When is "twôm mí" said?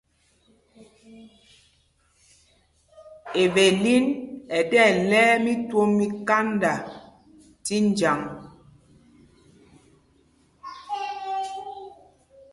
5.69-6.05